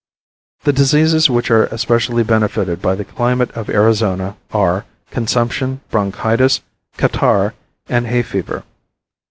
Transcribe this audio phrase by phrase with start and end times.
[0.63, 6.61] The diseases which are especially benefited by the climate of Arizona are consumption, bronchitis,
[6.97, 7.53] catarrh
[7.87, 8.63] and hay fever.